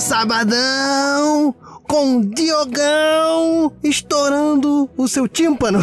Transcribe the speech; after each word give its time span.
Sabadão 0.00 1.54
com 1.90 2.20
Diogão 2.20 3.72
estourando 3.82 4.88
o 4.96 5.08
seu 5.08 5.26
tímpano. 5.26 5.80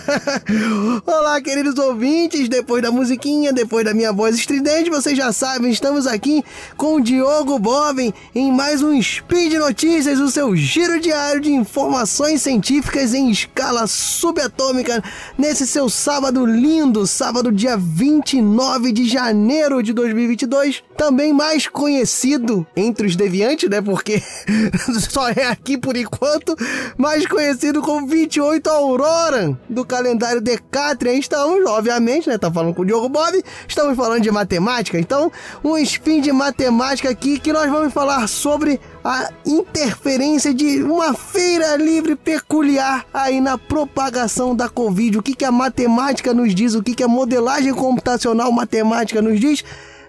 Olá, 1.06 1.40
queridos 1.40 1.78
ouvintes, 1.78 2.48
depois 2.48 2.82
da 2.82 2.90
musiquinha, 2.90 3.52
depois 3.52 3.84
da 3.84 3.94
minha 3.94 4.12
voz 4.12 4.34
estridente, 4.34 4.90
vocês 4.90 5.16
já 5.16 5.32
sabem, 5.32 5.70
estamos 5.70 6.08
aqui 6.08 6.42
com 6.76 6.96
o 6.96 7.00
Diogo 7.00 7.56
Boven 7.60 8.12
em 8.34 8.50
mais 8.50 8.82
um 8.82 9.00
Speed 9.00 9.52
Notícias, 9.54 10.18
o 10.18 10.28
seu 10.28 10.56
giro 10.56 10.98
diário 10.98 11.40
de 11.40 11.52
informações 11.52 12.42
científicas 12.42 13.14
em 13.14 13.30
escala 13.30 13.86
subatômica, 13.86 15.00
nesse 15.38 15.68
seu 15.68 15.88
sábado 15.88 16.44
lindo, 16.44 17.06
sábado 17.06 17.52
dia 17.52 17.76
29 17.76 18.90
de 18.90 19.08
janeiro 19.08 19.84
de 19.84 19.92
2022, 19.92 20.82
também 21.02 21.32
mais 21.32 21.66
conhecido 21.66 22.64
entre 22.76 23.08
os 23.08 23.16
deviantes, 23.16 23.68
né, 23.68 23.82
porque 23.82 24.22
só 25.10 25.30
é 25.30 25.48
aqui 25.48 25.76
por 25.76 25.96
enquanto, 25.96 26.56
mais 26.96 27.26
conhecido 27.26 27.82
como 27.82 28.06
28 28.06 28.70
Aurora 28.70 29.58
do 29.68 29.84
calendário 29.84 30.40
Decatrian. 30.40 31.14
Estamos, 31.14 31.68
obviamente, 31.68 32.28
né? 32.28 32.38
Tá 32.38 32.52
falando 32.52 32.72
com 32.72 32.82
o 32.82 32.84
Diogo 32.84 33.08
Bob, 33.08 33.42
estamos 33.66 33.96
falando 33.96 34.22
de 34.22 34.30
matemática. 34.30 34.96
Então, 34.96 35.32
um 35.64 35.76
spin 35.78 36.20
de 36.20 36.30
matemática 36.30 37.10
aqui 37.10 37.40
que 37.40 37.52
nós 37.52 37.68
vamos 37.68 37.92
falar 37.92 38.28
sobre 38.28 38.80
a 39.04 39.28
interferência 39.44 40.54
de 40.54 40.84
uma 40.84 41.14
feira 41.14 41.74
livre 41.74 42.14
peculiar 42.14 43.04
aí 43.12 43.40
na 43.40 43.58
propagação 43.58 44.54
da 44.54 44.68
Covid. 44.68 45.18
O 45.18 45.22
que, 45.22 45.34
que 45.34 45.44
a 45.44 45.50
matemática 45.50 46.32
nos 46.32 46.54
diz, 46.54 46.76
o 46.76 46.82
que, 46.82 46.94
que 46.94 47.02
a 47.02 47.08
modelagem 47.08 47.74
computacional 47.74 48.52
matemática 48.52 49.20
nos 49.20 49.40
diz. 49.40 49.64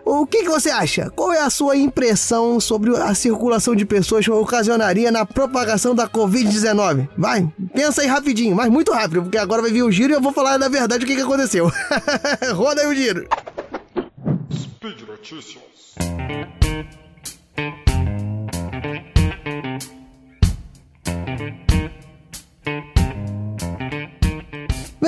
O 0.06 0.28
que, 0.28 0.44
que, 0.44 0.50
você 0.50 0.70
acha? 0.70 1.10
Qual 1.10 1.32
é 1.32 1.40
a 1.40 1.50
sua 1.50 1.78
impressão 1.78 2.60
sobre 2.60 2.96
a 2.98 3.16
circulação 3.16 3.76
de 3.76 3.86
pessoas 3.86 4.26
que 4.26 4.32
ocasionaria 4.32 5.12
na 5.12 5.26
propagação 5.26 5.96
da 5.96 6.08
Covid-19? 6.08 7.08
Vai, 7.18 7.50
pensa 7.74 8.02
aí 8.02 8.08
rapidinho, 8.08 8.56
mas 8.56 8.70
muito 8.70 8.92
rápido, 8.92 9.24
porque 9.24 9.38
agora 9.38 9.62
vai 9.62 9.72
vir 9.72 9.84
o 9.84 9.92
giro 9.92 10.12
e 10.12 10.16
eu 10.16 10.22
vou 10.22 10.34
falar 10.34 10.58
na 10.58 10.68
verdade 10.68 11.06
o 11.06 11.08
que, 11.08 11.16
que 11.16 11.22
aconteceu. 11.22 11.72
Roda 12.54 12.82
aí 12.82 12.88
o 12.88 12.96
giro. 12.96 13.28
Speed 14.52 15.02
Notícias. 15.08 15.64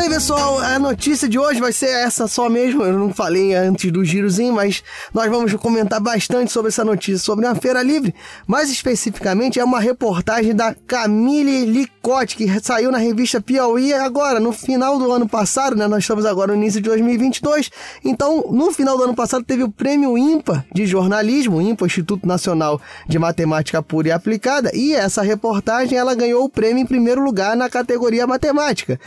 Bem, 0.05 0.13
pessoal, 0.13 0.59
a 0.59 0.77
notícia 0.77 1.27
de 1.27 1.39
hoje 1.39 1.59
vai 1.59 1.73
ser 1.73 1.87
essa 1.87 2.27
só 2.27 2.47
mesmo. 2.47 2.83
Eu 2.83 2.93
não 2.93 3.11
falei 3.11 3.55
antes 3.55 3.91
do 3.91 4.05
girozinho, 4.05 4.53
mas 4.53 4.83
nós 5.11 5.27
vamos 5.31 5.51
comentar 5.55 5.99
bastante 5.99 6.51
sobre 6.51 6.69
essa 6.69 6.85
notícia, 6.85 7.17
sobre 7.17 7.47
a 7.47 7.55
Feira 7.55 7.81
Livre. 7.81 8.13
Mais 8.45 8.69
especificamente, 8.69 9.59
é 9.59 9.63
uma 9.63 9.79
reportagem 9.79 10.53
da 10.53 10.75
Camille 10.85 11.65
Licotte, 11.65 12.35
que 12.35 12.47
saiu 12.61 12.91
na 12.91 12.99
revista 12.99 13.41
Piauí 13.41 13.93
agora, 13.93 14.39
no 14.39 14.51
final 14.51 14.99
do 14.99 15.11
ano 15.11 15.27
passado, 15.27 15.75
né? 15.75 15.87
Nós 15.87 16.03
estamos 16.03 16.23
agora 16.23 16.51
no 16.51 16.61
início 16.61 16.79
de 16.79 16.87
2022. 16.87 17.71
Então, 18.03 18.45
no 18.51 18.71
final 18.71 18.95
do 18.99 19.05
ano 19.05 19.15
passado, 19.15 19.43
teve 19.43 19.63
o 19.63 19.71
prêmio 19.71 20.15
IMPA 20.15 20.63
de 20.71 20.85
jornalismo, 20.85 21.59
IMPA, 21.59 21.87
Instituto 21.87 22.27
Nacional 22.27 22.79
de 23.07 23.17
Matemática 23.17 23.81
Pura 23.81 24.09
e 24.09 24.11
Aplicada, 24.11 24.69
e 24.71 24.93
essa 24.93 25.23
reportagem 25.23 25.97
ela 25.97 26.13
ganhou 26.13 26.43
o 26.43 26.49
prêmio 26.49 26.83
em 26.83 26.85
primeiro 26.85 27.23
lugar 27.23 27.57
na 27.57 27.71
categoria 27.71 28.27
matemática. 28.27 28.99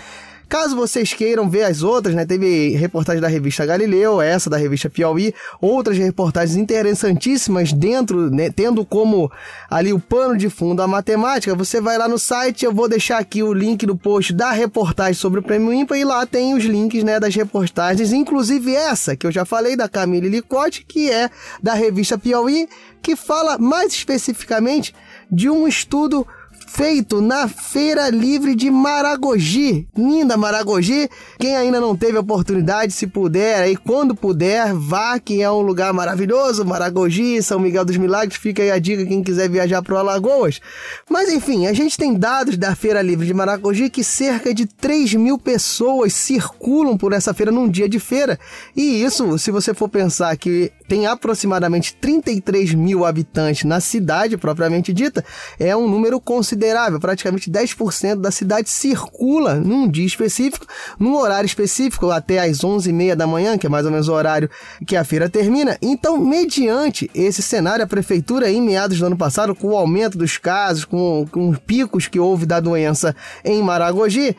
Caso 0.48 0.74
vocês 0.74 1.12
queiram 1.12 1.50
ver 1.50 1.64
as 1.64 1.82
outras, 1.82 2.14
né? 2.14 2.24
Teve 2.24 2.70
reportagem 2.70 3.20
da 3.20 3.28
revista 3.28 3.66
Galileu, 3.66 4.18
essa 4.22 4.48
da 4.48 4.56
revista 4.56 4.88
Piauí, 4.88 5.34
outras 5.60 5.98
reportagens 5.98 6.56
interessantíssimas 6.56 7.70
dentro, 7.70 8.30
né, 8.30 8.50
tendo 8.50 8.82
como 8.82 9.30
ali 9.68 9.92
o 9.92 10.00
pano 10.00 10.38
de 10.38 10.48
fundo 10.48 10.80
a 10.80 10.88
matemática. 10.88 11.54
Você 11.54 11.82
vai 11.82 11.98
lá 11.98 12.08
no 12.08 12.18
site, 12.18 12.64
eu 12.64 12.72
vou 12.72 12.88
deixar 12.88 13.18
aqui 13.18 13.42
o 13.42 13.52
link 13.52 13.84
do 13.84 13.94
post 13.94 14.32
da 14.32 14.50
reportagem 14.50 15.14
sobre 15.14 15.40
o 15.40 15.42
Prêmio 15.42 15.70
IMPA 15.70 15.98
e 15.98 16.04
lá 16.04 16.24
tem 16.24 16.54
os 16.54 16.64
links, 16.64 17.04
né, 17.04 17.20
das 17.20 17.34
reportagens, 17.34 18.12
inclusive 18.12 18.74
essa 18.74 19.14
que 19.14 19.26
eu 19.26 19.30
já 19.30 19.44
falei 19.44 19.76
da 19.76 19.86
Camille 19.86 20.30
Licotte, 20.30 20.82
que 20.88 21.10
é 21.10 21.28
da 21.62 21.74
revista 21.74 22.16
Piauí, 22.16 22.66
que 23.02 23.14
fala 23.14 23.58
mais 23.58 23.92
especificamente 23.92 24.94
de 25.30 25.50
um 25.50 25.68
estudo 25.68 26.26
feito 26.68 27.20
na 27.20 27.48
Feira 27.48 28.10
Livre 28.10 28.54
de 28.54 28.70
Maragogi. 28.70 29.88
Linda 29.96 30.36
Maragogi. 30.36 31.08
Quem 31.38 31.56
ainda 31.56 31.80
não 31.80 31.96
teve 31.96 32.18
oportunidade, 32.18 32.92
se 32.92 33.06
puder, 33.06 33.62
aí 33.62 33.76
quando 33.76 34.14
puder, 34.14 34.74
vá, 34.74 35.18
que 35.18 35.42
é 35.42 35.50
um 35.50 35.60
lugar 35.60 35.92
maravilhoso. 35.92 36.64
Maragogi, 36.64 37.42
São 37.42 37.58
Miguel 37.58 37.84
dos 37.84 37.96
Milagres. 37.96 38.38
Fica 38.38 38.62
aí 38.62 38.70
a 38.70 38.78
dica 38.78 39.06
quem 39.06 39.22
quiser 39.22 39.48
viajar 39.48 39.82
para 39.82 39.98
Alagoas. 39.98 40.60
Mas 41.08 41.30
enfim, 41.30 41.66
a 41.66 41.72
gente 41.72 41.96
tem 41.96 42.14
dados 42.14 42.56
da 42.56 42.76
Feira 42.76 43.02
Livre 43.02 43.26
de 43.26 43.34
Maragogi 43.34 43.88
que 43.88 44.04
cerca 44.04 44.52
de 44.52 44.66
3 44.66 45.14
mil 45.14 45.38
pessoas 45.38 46.12
circulam 46.12 46.96
por 46.96 47.12
essa 47.12 47.32
feira 47.32 47.50
num 47.50 47.68
dia 47.68 47.88
de 47.88 47.98
feira. 47.98 48.38
E 48.76 49.02
isso, 49.02 49.38
se 49.38 49.50
você 49.50 49.72
for 49.72 49.88
pensar 49.88 50.36
que 50.36 50.70
tem 50.88 51.06
aproximadamente 51.06 51.94
33 51.94 52.72
mil 52.72 53.04
habitantes 53.04 53.64
na 53.64 53.78
cidade 53.78 54.38
propriamente 54.38 54.92
dita, 54.92 55.22
é 55.60 55.76
um 55.76 55.88
número 55.88 56.18
considerável. 56.18 56.98
Praticamente 56.98 57.50
10% 57.50 58.16
da 58.16 58.30
cidade 58.30 58.70
circula 58.70 59.56
num 59.56 59.86
dia 59.86 60.06
específico, 60.06 60.66
num 60.98 61.14
horário 61.14 61.46
específico, 61.46 62.10
até 62.10 62.40
às 62.40 62.60
11h30 62.60 63.14
da 63.14 63.26
manhã, 63.26 63.58
que 63.58 63.66
é 63.66 63.70
mais 63.70 63.84
ou 63.84 63.92
menos 63.92 64.08
o 64.08 64.12
horário 64.14 64.48
que 64.86 64.96
a 64.96 65.04
feira 65.04 65.28
termina. 65.28 65.76
Então, 65.82 66.16
mediante 66.18 67.10
esse 67.14 67.42
cenário, 67.42 67.84
a 67.84 67.88
prefeitura, 67.88 68.50
em 68.50 68.62
meados 68.62 68.98
do 68.98 69.06
ano 69.06 69.16
passado, 69.16 69.54
com 69.54 69.68
o 69.68 69.76
aumento 69.76 70.16
dos 70.16 70.38
casos, 70.38 70.86
com, 70.86 71.26
com 71.30 71.50
os 71.50 71.58
picos 71.58 72.08
que 72.08 72.18
houve 72.18 72.46
da 72.46 72.60
doença 72.60 73.14
em 73.44 73.62
Maragogi, 73.62 74.34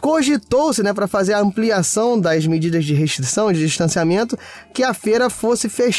cogitou-se, 0.00 0.82
né, 0.82 0.92
para 0.92 1.08
fazer 1.08 1.32
a 1.32 1.40
ampliação 1.40 2.18
das 2.18 2.46
medidas 2.46 2.84
de 2.84 2.94
restrição, 2.94 3.52
de 3.52 3.60
distanciamento, 3.60 4.38
que 4.72 4.82
a 4.82 4.94
feira 4.94 5.28
fosse 5.28 5.68
fechada 5.68 5.89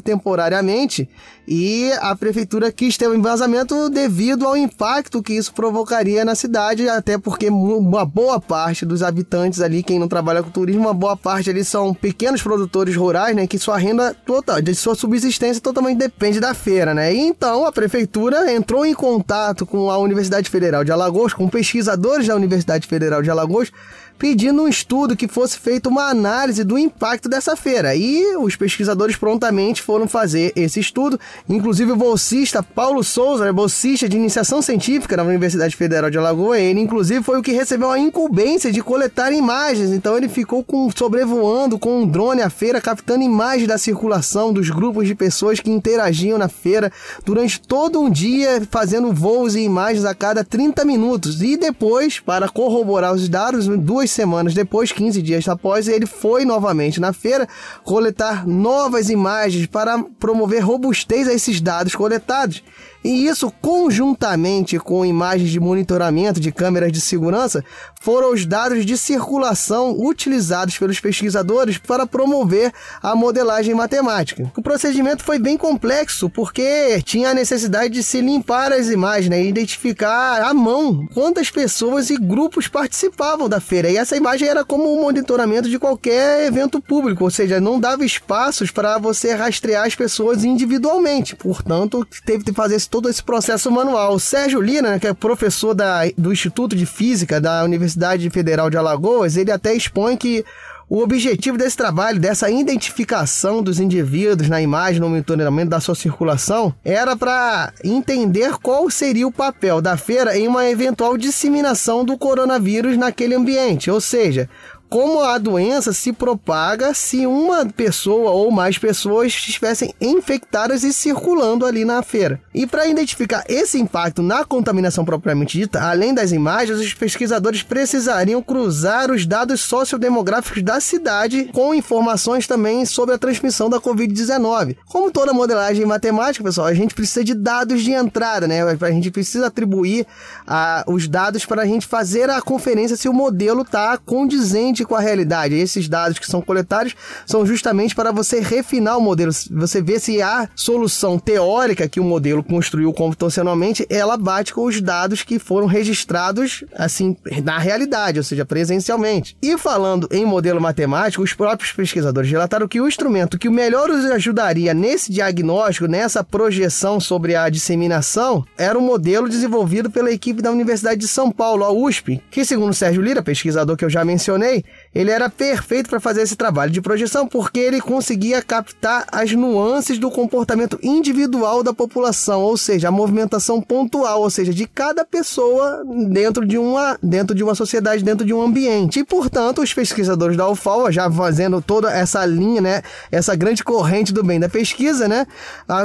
temporariamente 0.00 1.08
e 1.48 1.92
a 2.00 2.14
prefeitura 2.16 2.72
quis 2.72 2.96
ter 2.96 3.08
um 3.08 3.22
vazamento 3.22 3.88
devido 3.88 4.46
ao 4.46 4.56
impacto 4.56 5.22
que 5.22 5.34
isso 5.34 5.54
provocaria 5.54 6.24
na 6.24 6.34
cidade, 6.34 6.88
até 6.88 7.16
porque 7.16 7.48
uma 7.48 8.04
boa 8.04 8.40
parte 8.40 8.84
dos 8.84 9.02
habitantes 9.02 9.60
ali, 9.60 9.82
quem 9.82 9.98
não 9.98 10.08
trabalha 10.08 10.42
com 10.42 10.50
turismo, 10.50 10.82
uma 10.82 10.94
boa 10.94 11.16
parte 11.16 11.48
ali 11.48 11.64
são 11.64 11.94
pequenos 11.94 12.42
produtores 12.42 12.96
rurais, 12.96 13.36
né, 13.36 13.46
que 13.46 13.58
sua 13.58 13.78
renda 13.78 14.12
total, 14.26 14.60
de 14.60 14.74
sua 14.74 14.94
subsistência 14.94 15.62
totalmente 15.62 15.98
depende 15.98 16.40
da 16.40 16.52
feira, 16.52 16.92
né? 16.92 17.14
E 17.14 17.18
então 17.18 17.64
a 17.64 17.72
prefeitura 17.72 18.52
entrou 18.52 18.84
em 18.84 18.94
contato 18.94 19.64
com 19.64 19.90
a 19.90 19.98
Universidade 19.98 20.50
Federal 20.50 20.82
de 20.82 20.90
Alagoas, 20.90 21.32
com 21.32 21.48
pesquisadores 21.48 22.26
da 22.26 22.34
Universidade 22.34 22.86
Federal 22.88 23.22
de 23.22 23.30
Alagoas, 23.30 23.70
pedindo 24.18 24.62
um 24.62 24.68
estudo 24.68 25.16
que 25.16 25.28
fosse 25.28 25.58
feita 25.58 25.88
uma 25.88 26.08
análise 26.08 26.64
do 26.64 26.78
impacto 26.78 27.28
dessa 27.28 27.56
feira. 27.56 27.94
E 27.94 28.36
os 28.36 28.56
pesquisadores 28.56 29.16
prontamente 29.16 29.82
foram 29.82 30.08
fazer 30.08 30.52
esse 30.56 30.80
estudo. 30.80 31.18
Inclusive 31.48 31.92
o 31.92 31.96
bolsista 31.96 32.62
Paulo 32.62 33.02
Souza, 33.04 33.44
né, 33.44 33.52
bolsista 33.52 34.08
de 34.08 34.16
iniciação 34.16 34.62
científica 34.62 35.16
na 35.16 35.22
Universidade 35.22 35.76
Federal 35.76 36.10
de 36.10 36.18
Alagoas, 36.18 36.60
ele 36.60 36.80
inclusive 36.80 37.22
foi 37.22 37.38
o 37.38 37.42
que 37.42 37.52
recebeu 37.52 37.90
a 37.90 37.98
incumbência 37.98 38.72
de 38.72 38.82
coletar 38.82 39.32
imagens. 39.32 39.90
Então 39.90 40.16
ele 40.16 40.28
ficou 40.28 40.64
com, 40.64 40.90
sobrevoando 40.90 41.78
com 41.78 42.02
um 42.02 42.06
drone 42.06 42.42
a 42.42 42.50
feira, 42.50 42.80
captando 42.80 43.22
imagens 43.22 43.68
da 43.68 43.78
circulação 43.78 44.52
dos 44.52 44.70
grupos 44.70 45.06
de 45.06 45.14
pessoas 45.14 45.60
que 45.60 45.70
interagiam 45.70 46.38
na 46.38 46.48
feira 46.48 46.90
durante 47.24 47.60
todo 47.60 48.00
um 48.00 48.10
dia, 48.10 48.66
fazendo 48.70 49.12
voos 49.12 49.54
e 49.54 49.60
imagens 49.60 50.04
a 50.04 50.14
cada 50.14 50.44
30 50.44 50.84
minutos. 50.84 51.42
E 51.42 51.56
depois, 51.56 52.20
para 52.20 52.48
corroborar 52.48 53.12
os 53.14 53.28
dados, 53.28 53.66
duas 53.66 54.05
duas 54.06 54.10
semanas 54.10 54.54
depois, 54.54 54.92
15 54.92 55.20
dias 55.20 55.48
após, 55.48 55.88
ele 55.88 56.06
foi 56.06 56.44
novamente 56.44 57.00
na 57.00 57.12
feira 57.12 57.48
coletar 57.82 58.46
novas 58.46 59.10
imagens 59.10 59.66
para 59.66 60.02
promover 60.20 60.62
robustez 60.62 61.26
a 61.28 61.34
esses 61.34 61.60
dados 61.60 61.94
coletados. 61.94 62.62
E 63.06 63.28
isso, 63.28 63.52
conjuntamente 63.62 64.80
com 64.80 65.06
imagens 65.06 65.50
de 65.50 65.60
monitoramento 65.60 66.40
de 66.40 66.50
câmeras 66.50 66.90
de 66.90 67.00
segurança, 67.00 67.64
foram 68.00 68.32
os 68.32 68.44
dados 68.44 68.84
de 68.84 68.98
circulação 68.98 69.96
utilizados 69.96 70.76
pelos 70.76 70.98
pesquisadores 70.98 71.78
para 71.78 72.04
promover 72.04 72.72
a 73.00 73.14
modelagem 73.14 73.74
matemática. 73.74 74.50
O 74.56 74.62
procedimento 74.62 75.22
foi 75.22 75.38
bem 75.38 75.56
complexo 75.56 76.28
porque 76.28 77.00
tinha 77.04 77.30
a 77.30 77.34
necessidade 77.34 77.94
de 77.94 78.02
se 78.02 78.20
limpar 78.20 78.72
as 78.72 78.88
imagens 78.88 79.28
né, 79.28 79.40
e 79.40 79.48
identificar 79.48 80.42
à 80.42 80.52
mão 80.52 81.06
quantas 81.14 81.48
pessoas 81.48 82.10
e 82.10 82.16
grupos 82.16 82.66
participavam 82.66 83.48
da 83.48 83.60
feira. 83.60 83.88
E 83.88 83.96
essa 83.96 84.16
imagem 84.16 84.48
era 84.48 84.64
como 84.64 84.92
um 84.92 85.02
monitoramento 85.02 85.68
de 85.68 85.78
qualquer 85.78 86.44
evento 86.44 86.80
público, 86.80 87.22
ou 87.22 87.30
seja, 87.30 87.60
não 87.60 87.78
dava 87.78 88.04
espaços 88.04 88.72
para 88.72 88.98
você 88.98 89.32
rastrear 89.32 89.86
as 89.86 89.94
pessoas 89.94 90.42
individualmente. 90.42 91.36
Portanto, 91.36 92.04
teve 92.24 92.42
que 92.42 92.52
fazer 92.52 92.74
esse 92.74 92.95
todo 92.96 93.10
esse 93.10 93.22
processo 93.22 93.70
manual. 93.70 94.14
O 94.14 94.18
Sérgio 94.18 94.58
Lina, 94.58 94.92
né, 94.92 94.98
que 94.98 95.06
é 95.06 95.12
professor 95.12 95.74
da, 95.74 96.00
do 96.16 96.32
Instituto 96.32 96.74
de 96.74 96.86
Física 96.86 97.38
da 97.38 97.62
Universidade 97.62 98.30
Federal 98.30 98.70
de 98.70 98.78
Alagoas, 98.78 99.36
ele 99.36 99.52
até 99.52 99.74
expõe 99.74 100.16
que 100.16 100.42
O 100.88 101.00
objetivo 101.00 101.58
desse 101.58 101.76
trabalho, 101.76 102.20
dessa 102.20 102.48
identificação 102.48 103.60
dos 103.60 103.80
indivíduos 103.80 104.48
na 104.48 104.62
imagem, 104.62 105.00
no 105.00 105.08
monitoramento 105.08 105.70
da 105.70 105.80
sua 105.80 105.96
circulação, 105.96 106.72
era 106.84 107.16
para 107.16 107.72
entender 107.82 108.52
qual 108.62 108.88
seria 108.88 109.26
o 109.26 109.32
papel 109.32 109.82
da 109.82 109.96
feira 109.96 110.38
em 110.38 110.46
uma 110.46 110.64
eventual 110.70 111.16
disseminação 111.18 112.04
do 112.04 112.16
coronavírus 112.16 112.96
naquele 112.96 113.34
ambiente. 113.34 113.90
Ou 113.90 114.00
seja, 114.00 114.48
como 114.88 115.20
a 115.20 115.38
doença 115.38 115.92
se 115.92 116.12
propaga 116.12 116.94
se 116.94 117.26
uma 117.26 117.66
pessoa 117.66 118.30
ou 118.30 118.50
mais 118.50 118.78
pessoas 118.78 119.32
estivessem 119.32 119.94
infectadas 120.00 120.82
e 120.82 120.92
circulando 120.92 121.66
ali 121.66 121.84
na 121.84 122.02
feira. 122.02 122.40
E 122.54 122.66
para 122.66 122.86
identificar 122.86 123.44
esse 123.48 123.78
impacto 123.78 124.22
na 124.22 124.44
contaminação 124.44 125.04
propriamente 125.04 125.58
dita, 125.58 125.82
além 125.82 126.14
das 126.14 126.32
imagens, 126.32 126.78
os 126.78 126.94
pesquisadores 126.94 127.62
precisariam 127.62 128.42
cruzar 128.42 129.10
os 129.10 129.26
dados 129.26 129.60
sociodemográficos 129.60 130.62
da 130.62 130.80
cidade 130.80 131.50
com 131.52 131.74
informações 131.74 132.46
também 132.46 132.84
sobre 132.84 133.14
a 133.14 133.18
transmissão 133.18 133.68
da 133.68 133.80
Covid-19. 133.80 134.76
Como 134.86 135.10
toda 135.10 135.32
modelagem 135.32 135.84
matemática, 135.84 136.44
pessoal, 136.44 136.66
a 136.66 136.74
gente 136.74 136.94
precisa 136.94 137.24
de 137.24 137.34
dados 137.34 137.82
de 137.82 137.92
entrada, 137.92 138.46
né? 138.46 138.62
A 138.62 138.90
gente 138.90 139.10
precisa 139.10 139.46
atribuir 139.46 140.06
a, 140.46 140.84
os 140.86 141.08
dados 141.08 141.44
para 141.44 141.62
a 141.62 141.66
gente 141.66 141.86
fazer 141.86 142.30
a 142.30 142.40
conferência 142.40 142.96
se 142.96 143.08
o 143.08 143.12
modelo 143.12 143.62
está 143.62 143.96
condizente 143.98 144.75
com 144.84 144.94
a 144.94 145.00
realidade. 145.00 145.54
Esses 145.54 145.88
dados 145.88 146.18
que 146.18 146.26
são 146.26 146.40
coletados 146.40 146.94
são 147.24 147.46
justamente 147.46 147.94
para 147.94 148.12
você 148.12 148.40
refinar 148.40 148.98
o 148.98 149.00
modelo, 149.00 149.32
você 149.50 149.80
ver 149.80 150.00
se 150.00 150.20
a 150.22 150.48
solução 150.54 151.18
teórica 151.18 151.88
que 151.88 152.00
o 152.00 152.04
modelo 152.04 152.42
construiu 152.42 152.92
computacionalmente, 152.92 153.86
ela 153.88 154.16
bate 154.16 154.52
com 154.52 154.64
os 154.64 154.80
dados 154.80 155.22
que 155.22 155.38
foram 155.38 155.66
registrados 155.66 156.64
assim 156.74 157.16
na 157.44 157.58
realidade, 157.58 158.18
ou 158.18 158.24
seja, 158.24 158.44
presencialmente. 158.44 159.36
E 159.42 159.56
falando 159.58 160.08
em 160.10 160.24
modelo 160.24 160.60
matemático, 160.60 161.22
os 161.22 161.34
próprios 161.34 161.72
pesquisadores 161.72 162.30
relataram 162.30 162.68
que 162.68 162.80
o 162.80 162.88
instrumento 162.88 163.38
que 163.38 163.48
melhor 163.48 163.90
os 163.90 164.04
ajudaria 164.06 164.74
nesse 164.74 165.12
diagnóstico, 165.12 165.86
nessa 165.86 166.22
projeção 166.22 167.00
sobre 167.00 167.34
a 167.34 167.48
disseminação, 167.48 168.44
era 168.56 168.78
um 168.78 168.82
modelo 168.82 169.28
desenvolvido 169.28 169.90
pela 169.90 170.10
equipe 170.10 170.42
da 170.42 170.50
Universidade 170.50 171.00
de 171.00 171.08
São 171.08 171.30
Paulo, 171.30 171.64
a 171.64 171.70
USP, 171.70 172.22
que 172.30 172.44
segundo 172.44 172.74
Sérgio 172.74 173.02
Lira, 173.02 173.22
pesquisador 173.22 173.76
que 173.76 173.84
eu 173.84 173.90
já 173.90 174.04
mencionei, 174.04 174.64
ele 174.94 175.10
era 175.10 175.28
perfeito 175.28 175.90
para 175.90 176.00
fazer 176.00 176.22
esse 176.22 176.36
trabalho 176.36 176.70
de 176.70 176.80
projeção 176.80 177.26
porque 177.26 177.60
ele 177.60 177.80
conseguia 177.80 178.42
captar 178.42 179.06
as 179.12 179.32
nuances 179.32 179.98
do 179.98 180.10
comportamento 180.10 180.78
individual 180.82 181.62
da 181.62 181.72
população, 181.72 182.42
ou 182.42 182.56
seja, 182.56 182.88
a 182.88 182.90
movimentação 182.90 183.60
pontual, 183.60 184.22
ou 184.22 184.30
seja, 184.30 184.52
de 184.52 184.66
cada 184.66 185.04
pessoa 185.04 185.82
dentro 186.08 186.46
de 186.46 186.58
uma, 186.58 186.98
dentro 187.02 187.34
de 187.34 187.42
uma 187.42 187.54
sociedade, 187.54 188.04
dentro 188.04 188.26
de 188.26 188.32
um 188.32 188.42
ambiente. 188.42 189.00
E, 189.00 189.04
portanto, 189.04 189.62
os 189.62 189.72
pesquisadores 189.72 190.36
da 190.36 190.48
UFAL, 190.48 190.90
já 190.90 191.10
fazendo 191.10 191.60
toda 191.60 191.90
essa 191.92 192.24
linha, 192.24 192.60
né, 192.60 192.82
essa 193.10 193.34
grande 193.34 193.62
corrente 193.62 194.12
do 194.12 194.22
bem 194.22 194.40
da 194.40 194.48
pesquisa, 194.48 195.08
né, 195.08 195.26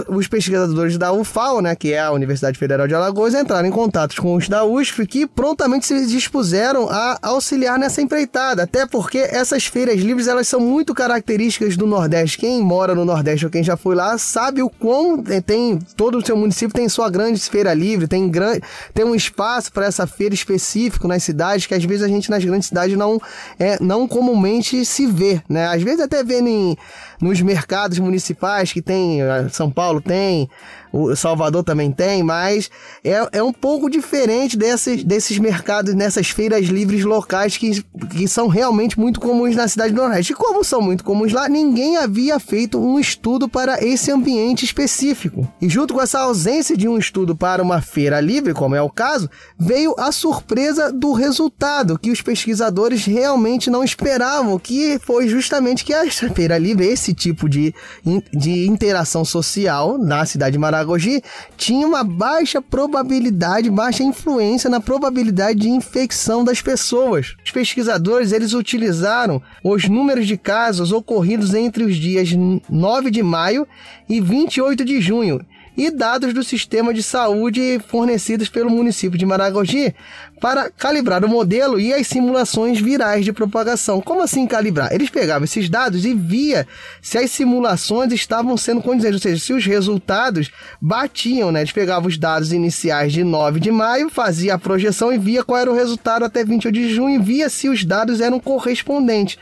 os 0.08 0.28
pesquisadores 0.28 0.98
da 0.98 1.12
UFAL, 1.12 1.62
né, 1.62 1.76
que 1.76 1.94
é 1.94 2.00
a 2.00 2.12
Universidade 2.12 2.58
Federal 2.58 2.88
de 2.88 2.96
Alagoas, 2.96 3.34
entraram 3.34 3.68
em 3.68 3.72
contato 3.72 4.22
com 4.22 4.36
os 4.36 4.48
da 4.48 4.64
USP, 4.64 5.06
que 5.06 5.28
prontamente 5.28 5.86
se 5.86 6.06
dispuseram 6.06 6.90
a 6.90 7.18
auxiliar 7.22 7.78
nessa 7.78 8.02
empreitada 8.02 8.64
até 8.64 8.86
porque 8.92 9.18
essas 9.20 9.66
feiras 9.66 10.00
livres 10.00 10.28
elas 10.28 10.48
são 10.48 10.60
muito 10.60 10.94
características 10.94 11.78
do 11.78 11.88
Nordeste. 11.88 12.38
Quem 12.38 12.62
mora 12.62 12.94
no 12.94 13.06
Nordeste 13.06 13.46
ou 13.46 13.52
quem 13.52 13.64
já 13.64 13.78
foi 13.78 13.96
lá 13.96 14.18
sabe 14.18 14.62
o 14.62 14.70
quão 14.70 15.24
é, 15.30 15.40
tem 15.40 15.80
todo 15.96 16.18
o 16.18 16.26
seu 16.26 16.36
município 16.36 16.76
tem 16.76 16.90
sua 16.90 17.10
grande 17.10 17.40
feira 17.50 17.74
livre, 17.74 18.08
tem 18.08 18.30
grande 18.30 18.62
tem 18.94 19.06
um 19.06 19.16
espaço 19.16 19.72
para 19.72 19.86
essa 19.86 20.06
feira 20.06 20.36
específico 20.36 21.08
nas 21.08 21.24
cidades 21.24 21.66
que 21.66 21.74
às 21.74 21.84
vezes 21.84 22.04
a 22.04 22.08
gente 22.08 22.30
nas 22.30 22.44
grandes 22.44 22.68
cidades 22.68 22.98
não 22.98 23.20
é 23.58 23.78
não 23.82 24.08
comumente 24.08 24.84
se 24.86 25.06
vê, 25.08 25.42
né? 25.48 25.68
Às 25.68 25.82
vezes 25.82 26.02
até 26.02 26.24
vê 26.24 26.40
em, 26.40 26.78
nos 27.22 27.40
mercados 27.42 27.98
municipais 28.00 28.74
que 28.74 28.82
tem 28.82 29.20
São 29.50 29.72
Paulo 29.72 30.02
tem 30.02 30.50
o 30.92 31.16
Salvador 31.16 31.64
também 31.64 31.92
tem, 31.92 32.22
mas 32.22 32.70
é, 33.04 33.28
é 33.32 33.44
um 33.44 33.54
pouco 33.54 33.90
diferente 33.90 34.58
desses, 34.58 35.04
desses 35.04 35.38
mercados, 35.38 35.94
nessas 35.94 36.30
feiras 36.30 36.66
livres 36.66 37.06
locais 37.06 37.56
que, 37.56 37.82
que 38.10 38.28
são 38.28 38.48
realmente 38.48 38.81
muito 39.00 39.20
comuns 39.20 39.56
na 39.56 39.68
cidade 39.68 39.94
do 39.94 40.02
Nordeste. 40.02 40.34
E 40.34 40.36
como 40.36 40.64
são 40.64 40.82
muito 40.82 41.04
comuns 41.04 41.32
lá, 41.32 41.48
ninguém 41.48 41.98
havia 41.98 42.40
feito 42.40 42.80
um 42.80 43.00
estudo 43.00 43.48
para 43.48 43.84
esse 43.84 44.12
ambiente 44.12 44.66
específico. 44.66 45.48
E 45.62 45.70
junto 45.70 45.94
com 45.94 46.02
essa 46.02 46.20
ausência 46.20 46.76
de 46.76 46.88
um 46.88 46.98
estudo 46.98 47.36
para 47.36 47.62
uma 47.62 47.82
feira 47.82 48.20
livre, 48.20 48.54
como 48.54 48.76
é 48.76 48.82
o 48.82 48.90
caso, 48.90 49.30
veio 49.58 49.96
a 49.98 50.12
surpresa 50.12 50.92
do 50.92 51.14
resultado, 51.14 51.98
que 51.98 52.12
os 52.12 52.22
pesquisadores 52.22 53.06
realmente 53.06 53.70
não 53.70 53.84
esperavam, 53.84 54.58
que 54.58 55.00
foi 55.00 55.28
justamente 55.28 55.86
que 55.86 55.94
a 55.94 56.10
feira 56.12 56.58
livre, 56.58 56.86
esse 56.86 57.14
tipo 57.14 57.48
de, 57.48 57.74
de 58.34 58.68
interação 58.68 59.24
social 59.24 59.98
na 59.98 60.26
cidade 60.26 60.54
de 60.54 60.60
Maragogi 60.60 61.22
tinha 61.58 61.88
uma 61.88 62.04
baixa 62.04 62.62
probabilidade, 62.62 63.70
baixa 63.70 64.04
influência 64.04 64.70
na 64.70 64.80
probabilidade 64.80 65.60
de 65.60 65.70
infecção 65.70 66.44
das 66.44 66.62
pessoas. 66.62 67.36
Os 67.44 67.52
pesquisadores 67.52 68.32
eles 68.32 68.54
utilizaram 68.72 69.42
os 69.64 69.88
números 69.88 70.26
de 70.26 70.38
casos 70.38 70.92
ocorridos 70.92 71.54
entre 71.54 71.84
os 71.84 71.96
dias 71.98 72.30
9 72.70 73.12
de 73.12 73.22
maio 73.22 73.68
e 74.08 74.22
28 74.22 74.86
de 74.86 75.02
junho 75.02 75.46
e 75.78 75.90
dados 75.90 76.34
do 76.34 76.44
sistema 76.44 76.94
de 76.94 77.02
saúde 77.02 77.80
fornecidos 77.88 78.50
pelo 78.50 78.70
município 78.70 79.18
de 79.18 79.26
Maragogi 79.26 79.96
para 80.40 80.70
calibrar 80.70 81.24
o 81.24 81.30
modelo 81.30 81.80
e 81.80 81.94
as 81.94 82.08
simulações 82.08 82.80
virais 82.80 83.24
de 83.24 83.32
propagação. 83.32 84.02
Como 84.02 84.22
assim 84.22 84.48
calibrar? 84.48 84.92
Eles 84.92 85.10
pegavam 85.10 85.46
esses 85.46 85.70
dados 85.70 86.04
e 86.04 86.14
via 86.14 86.68
se 87.02 87.18
as 87.18 87.32
simulações 87.32 88.12
estavam 88.12 88.58
sendo 88.58 88.82
condizentes, 88.82 89.16
ou 89.16 89.22
seja, 89.22 89.44
se 89.44 89.54
os 89.54 89.66
resultados 89.66 90.52
batiam, 90.82 91.52
né? 91.52 91.62
Eles 91.62 91.72
pegavam 91.72 92.10
os 92.10 92.18
dados 92.18 92.52
iniciais 92.52 93.14
de 93.14 93.24
9 93.24 93.60
de 93.60 93.72
maio, 93.72 94.10
fazia 94.10 94.56
a 94.56 94.60
projeção 94.60 95.14
e 95.14 95.18
via 95.18 95.44
qual 95.44 95.60
era 95.60 95.72
o 95.72 95.76
resultado 95.76 96.26
até 96.26 96.44
28 96.44 96.74
de 96.74 96.94
junho 96.94 97.16
e 97.16 97.24
via 97.24 97.50
se 97.50 97.70
os 97.70 97.86
dados 97.86 98.20
eram 98.20 98.40
correspondentes. 98.40 99.38